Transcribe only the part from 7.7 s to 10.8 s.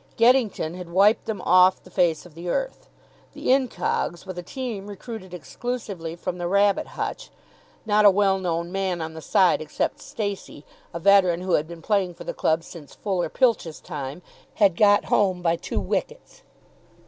not a well known man on the side except Stacey,